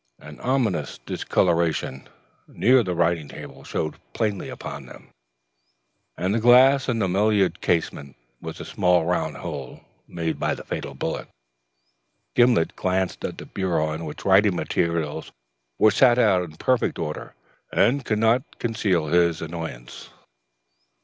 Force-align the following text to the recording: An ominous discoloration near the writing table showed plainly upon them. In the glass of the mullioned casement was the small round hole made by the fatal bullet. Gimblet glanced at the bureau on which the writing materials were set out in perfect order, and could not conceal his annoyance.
An 0.17 0.39
ominous 0.39 0.97
discoloration 0.97 2.09
near 2.47 2.81
the 2.81 2.95
writing 2.95 3.27
table 3.27 3.63
showed 3.63 3.99
plainly 4.13 4.49
upon 4.49 4.87
them. 4.87 5.11
In 6.17 6.31
the 6.31 6.39
glass 6.39 6.87
of 6.87 6.97
the 6.97 7.07
mullioned 7.07 7.61
casement 7.61 8.15
was 8.41 8.57
the 8.57 8.65
small 8.65 9.05
round 9.05 9.37
hole 9.37 9.81
made 10.07 10.39
by 10.39 10.55
the 10.55 10.63
fatal 10.65 10.95
bullet. 10.95 11.27
Gimblet 12.33 12.75
glanced 12.75 13.23
at 13.23 13.37
the 13.37 13.45
bureau 13.45 13.89
on 13.89 14.05
which 14.05 14.23
the 14.23 14.29
writing 14.29 14.55
materials 14.55 15.31
were 15.77 15.91
set 15.91 16.17
out 16.17 16.41
in 16.41 16.55
perfect 16.55 16.97
order, 16.97 17.35
and 17.71 18.03
could 18.03 18.17
not 18.17 18.57
conceal 18.57 19.05
his 19.05 19.39
annoyance. 19.39 20.09